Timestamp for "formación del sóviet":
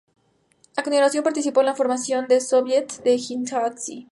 1.75-3.03